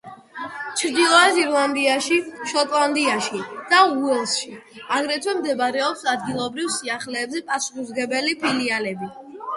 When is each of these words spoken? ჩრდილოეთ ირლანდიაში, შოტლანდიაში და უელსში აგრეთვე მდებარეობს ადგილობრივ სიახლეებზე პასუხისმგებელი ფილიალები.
ჩრდილოეთ 0.81 1.35
ირლანდიაში, 1.41 2.15
შოტლანდიაში 2.53 3.43
და 3.73 3.83
უელსში 3.91 4.57
აგრეთვე 4.97 5.37
მდებარეობს 5.43 6.05
ადგილობრივ 6.15 6.75
სიახლეებზე 6.79 7.47
პასუხისმგებელი 7.53 8.39
ფილიალები. 8.47 9.17